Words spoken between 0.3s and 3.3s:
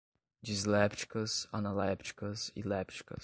dislépticas, analépticas e lépticas